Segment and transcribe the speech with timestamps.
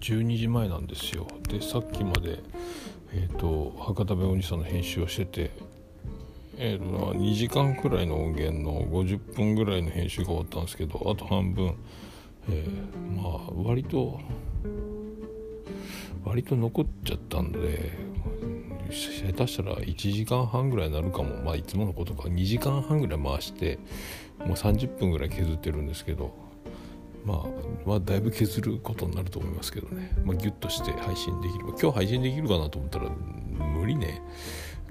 [0.00, 1.26] 12時前なんですよ。
[1.48, 2.40] でさっきまで、
[3.12, 5.50] えーと、博多弁おじさんの編集をしてて、
[6.56, 11.74] えーと、2時間くらいの音源の50分ぐらいの編集が終わったんですけどあと半分、
[12.50, 14.20] えー、まあ割と
[16.24, 17.92] 割と残っちゃったんで
[18.90, 21.36] 下手したら1時間半ぐらいになるかも。
[21.42, 22.28] まあいつものことか。
[22.28, 23.78] 2時間半ぐらい回して
[24.38, 26.49] もう30分ぐらい削ってるんですけど。
[27.24, 34.22] まあ、まあ、だいぶ削ることになると思いますけどね、まあ、ギュッとして配信できれば今日配信できるかなと思ったら無理ね。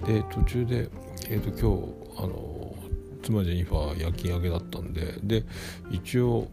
[0.06, 0.90] で途中で、
[1.30, 1.78] えーと、今
[2.18, 2.76] 日あの
[3.22, 5.44] 妻ジェニファー夜勤明けだったんでで
[5.92, 6.48] 一応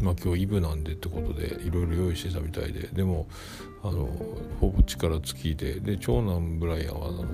[0.00, 3.26] まあ今日イブなんでってことでいろいろ用意してたみたいででも
[3.82, 4.08] あの
[4.60, 7.24] ほぼ力尽きでで長男ブライアンはあの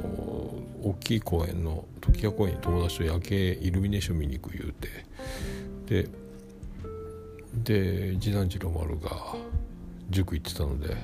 [0.82, 4.88] 大きい公園の時矢公園に友達と夜景イルミネーション見に行く言うて
[6.04, 6.08] で
[7.54, 9.10] で次男次郎丸が
[10.08, 10.96] 塾行ってたので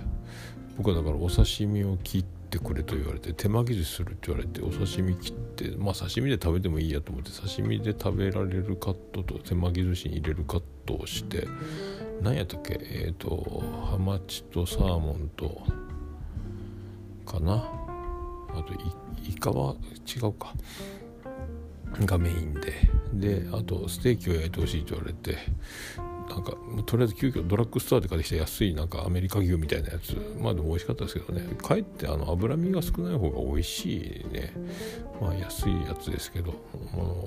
[0.76, 11.48] 僕はだからお刺身を切ってくれと言われて手巻き寿司するって言われてお刺身切ってまあ刺身で食べてもいいやと思って刺身で食べられるカットと手巻き寿司に入れるカットをして
[12.22, 15.62] 何やったっけえっ、ー、とハマチとサーモンと
[17.26, 17.54] かな？
[17.54, 18.72] あと
[19.28, 19.74] イカは
[20.06, 20.54] 違うか。
[22.00, 22.72] がメインで。
[23.12, 25.38] であとステーキを焼いてほしいと言われて
[26.28, 30.16] なんかとりあえず急遽ドラッグストアで買ってきた安いなんかアメリカ牛みたいなやつ。
[30.40, 31.46] まあでも美味しかったですけどね。
[31.62, 34.52] かえってあの脂身が少ない方が美味しいね。
[35.20, 36.54] まあ安いやつですけど。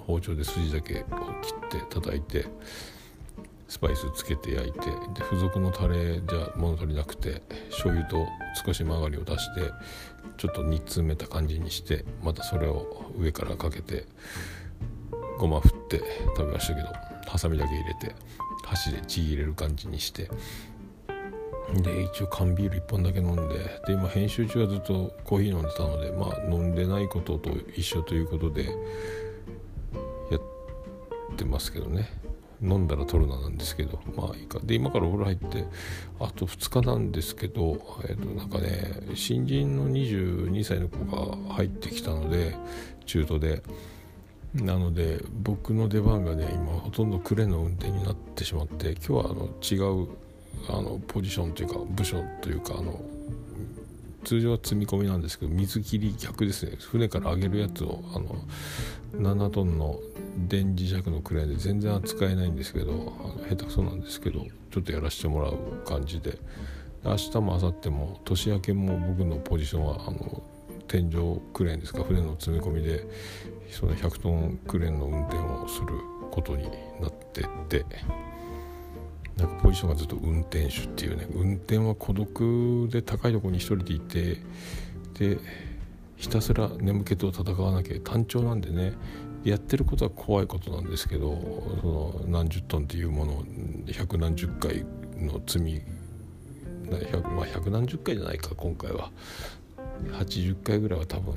[0.06, 1.06] 包丁で筋だけを
[1.42, 2.46] 切って叩いて
[3.68, 8.28] スパイスつけて焼いてで付属のタレじゃ物足りなくて醤油と
[8.66, 9.72] 少し曲がりを出して
[10.38, 14.06] ちょっと煮詰めた感じにしてまたそれを上からかけて
[15.38, 16.02] ごま振って
[16.36, 16.88] 食べましたけど
[17.28, 18.16] ハサミだけ入れて。
[18.70, 20.30] 箸で血入れる感じにして。
[21.84, 23.82] で一応缶ビール1本だけ飲んで。
[23.86, 28.72] で今編集中はずっとコーヒー飲んでたのでまあ飲んでないことと一緒ということでや
[30.38, 32.10] ってますけどね。
[32.62, 34.00] 飲んだら取るななんですけど。
[34.16, 34.60] まあいいか。
[34.64, 35.66] で今からお風呂入って
[36.20, 42.56] あと2日なんですけど、えー、となんかね新人の22歳の子が入ってきたので
[43.06, 43.64] 中途で。
[44.54, 50.08] なので僕の出番がね今ほとんどクレーンの運転になってしまって今日はあの違う
[50.68, 53.00] あのポジションというか部署というかあの
[54.24, 56.74] 通常は積み込みなんですけど水切り逆ですね。
[56.80, 58.36] 船から上げるやつをあの
[59.14, 60.00] 7トンの
[60.48, 66.38] 電磁石のクレーンで全然扱えないんですけどあの下手くそなんですけどちょっとやらせてもらう感じで。
[67.04, 70.44] 明日も明後日も年明けも僕のポジションはあの
[70.90, 72.04] 天井クレーンですか？
[72.04, 73.08] 船の積み込みで。
[73.72, 75.88] その100トンクレーンの運転をする
[76.32, 76.64] ことに
[77.00, 77.86] なってて。
[79.38, 81.28] なんかポジションがずっと運転手っていうね。
[81.32, 84.38] 運転は孤独で高いところに一人でいて。
[85.18, 85.38] で
[86.18, 88.94] ひたすら眠気と戦わなきゃ単調なんでね。
[89.44, 91.38] やってることは怖いことなんですけど
[91.82, 93.44] その何十トンっていうものを
[93.94, 94.86] 百何十回
[95.18, 95.82] の積み
[97.10, 99.12] 百,、まあ、百何十回じゃないか今回は。
[100.12, 101.36] 80回ぐらいは多分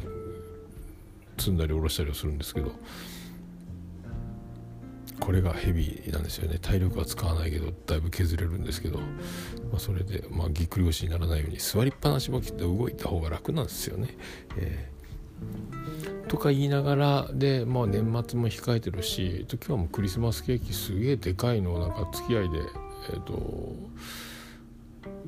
[1.38, 2.72] 積んだり下ろしたりをするんですけど
[5.22, 9.04] これがヘビーなんですよね体力は使わないけどだいぶ削れるんですけど、ま
[9.76, 14.16] あ、それで、まあ、ぎっくり腰にならないように座りっぱなしも切って動いた方が楽なんですよね。
[14.56, 22.58] えー、とか言いながらで、まあ、年末も控えてるし今日はもうクリスマスケーキすげえでかいのをなんか付き合いで
[23.10, 23.76] え、ー、と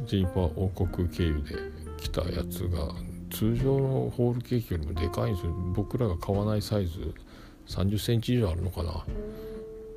[0.06, 1.56] ジェニファー王国経由で
[1.98, 2.94] 来たやつが
[3.34, 5.52] 通常のホールケーキよりもでかいんですよ。
[5.74, 7.12] 僕らが買わないサイズ
[7.66, 9.04] 3 0センチ以上あるのかな。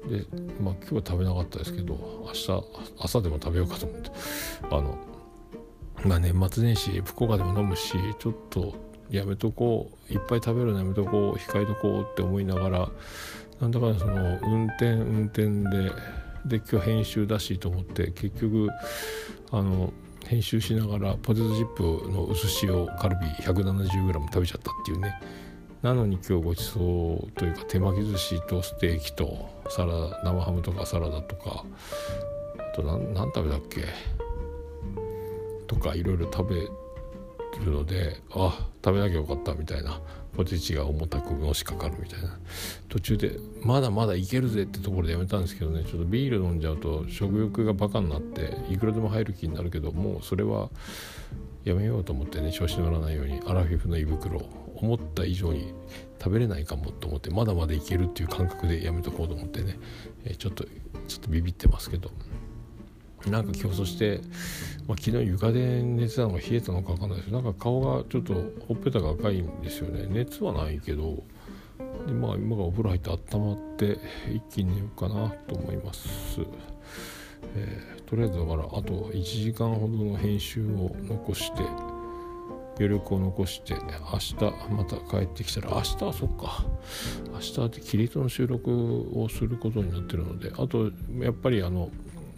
[0.09, 0.25] で
[0.61, 1.93] まあ今日は食べなかったですけど
[2.25, 2.63] 明日
[2.99, 4.11] 朝でも食べようかと思って。
[4.63, 4.97] あの
[6.03, 8.75] まあ年末年始福岡でも飲むしちょっと
[9.09, 10.13] やめとこう。
[10.13, 11.39] いっぱい食べるのやめとこう。
[11.39, 12.91] 控えとこうって思いながら
[13.61, 15.91] なんだかその運転運転で
[16.45, 18.69] で今日編集だしと思って結局
[19.51, 19.93] あの
[20.27, 25.19] 編集しながらポテトチップの薄塩カルビ 170g 食べちゃったっていうね。
[25.81, 31.63] なのに今日ごちそうというか手巻き寿司とステーキとサラダ生ハムとかサラダとか
[32.57, 33.85] あと何何食べたっけ？
[35.67, 36.67] とかいろいろ食べ
[37.65, 39.99] るのであ食べなきゃよかったみたいな。
[40.37, 42.37] ポテチが重たくのしかかるみたいな。
[42.89, 45.83] 途中でまだまだいけるぜってところでやめたんですけどね。
[45.83, 50.69] ちょっとビール飲んじゃうと食欲がバカになっていくらでも入る気になるけどもうそれは
[51.63, 54.41] やめようと思ってね調子乗らないようにアラフィフの胃袋
[54.75, 55.73] 思った以上に
[56.19, 59.79] 食べれないかもと思ってまだまだいけるっていう感覚でやめとこうと思ってね、
[60.23, 60.65] えちょっと
[61.07, 62.11] ちょっとビビってますけど。
[63.25, 64.21] なんか競争して、
[64.87, 67.31] まあ、昨日床で寝てたのが冷えたのか分かんないです。
[67.31, 68.33] なんか顔がちょっと
[68.67, 70.07] ほっぺたが赤いんですよね。
[70.09, 71.23] 熱はないけど
[72.07, 73.99] でまあ今がお風呂入って温まって
[74.31, 76.41] 一気に寝ようかなと思います、
[77.55, 81.61] えー、とりあえずだからあと1時間ほどの編集を残して
[82.77, 84.35] 余力を残して明日
[84.71, 86.63] また帰ってきたら明日はそっか。
[87.33, 91.89] 明日はキリトの収録をすることになってるのであとやっぱりあの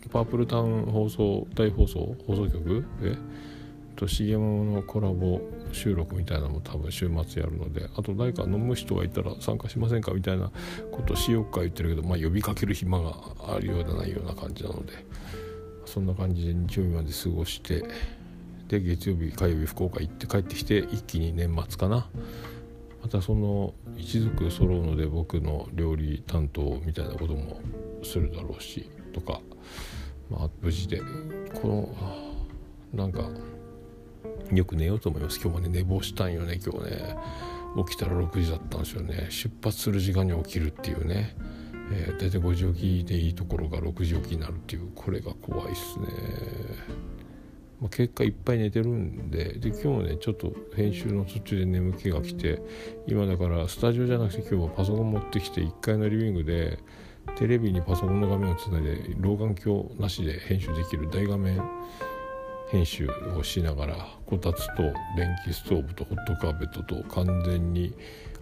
[0.07, 2.85] パープルタウン放送大放送放送局？
[3.01, 3.17] え？
[3.95, 5.41] と CM のコラボ
[5.73, 10.51] 収録みたいなのも多分週末やるのであと誰か飲む人がいたら参加しませんかみたいな
[10.93, 13.13] ことしようか言ってるけど、まあ、呼びかける暇が
[13.49, 14.93] あるようでないような感じなので
[15.85, 17.83] そんな感じで日曜日まで過ごして
[18.69, 22.07] で月曜日火曜日福岡行って帰ってきて一気に年末かな。
[23.01, 27.61] またその一族揃うので僕の料理担当みたいなことも
[28.03, 29.41] するだろうしとか、
[30.29, 31.01] まあ、無事で
[31.61, 31.95] この
[32.93, 33.29] なんか
[34.51, 35.39] よく寝ようと思います。
[35.39, 37.15] 今日もね寝坊したんよね今日ね。
[37.85, 39.27] 起きたら6時だったんですよね。
[39.29, 41.35] 出発する時間に起きるっていうね、
[41.91, 46.07] えー、大体5時起きでいいところが6時起きになるっていうこれが怖いっすね。
[47.79, 52.61] まあ、結果いっぱい寝てるんでで今日もねちょっと編集の途中で眠気が来て
[53.07, 56.79] 今だからスタジオじゃなくて今日はパソコン持ってきて1階のリビングで
[57.37, 61.61] テレビにパソコンの画面をつないで老眼鏡なしで編集できる大画面
[62.69, 63.95] 編集をしながら
[64.25, 64.83] こたつと
[65.15, 67.93] 電気ストーブとホットカーペットと完全に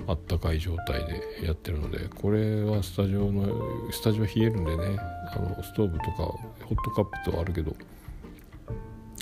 [0.07, 4.99] あったかい状態でやってるのでこれはスタジオのスタジオ冷えるんでね
[5.33, 6.39] あのストーブとかホ
[6.71, 7.73] ットカーペットはあるけど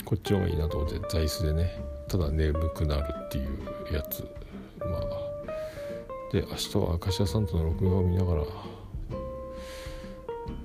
[0.04, 1.70] こっちの方がいいなと思って座椅子でね
[2.08, 4.22] ただ眠くなるっていうやつ。
[4.78, 5.26] まあ
[6.32, 8.42] で明日は明石家さんとの録画を見ながら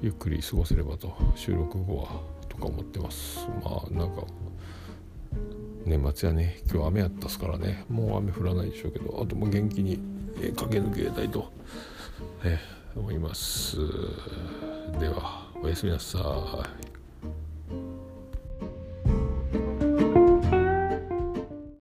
[0.01, 3.48] ゆっくり過ごせればと収録後はとか思ってます。
[3.63, 4.24] まあなんか
[5.86, 6.59] 年末やね。
[6.71, 7.86] 今日雨やったっすからね。
[7.88, 9.21] もう雨降らないでしょうけど。
[9.21, 10.00] あともう元気に
[10.56, 11.51] 駆け抜けたいと、
[12.44, 12.57] え
[12.95, 13.77] 思います。
[15.00, 16.19] ではおやすみなさ
[16.88, 16.91] い。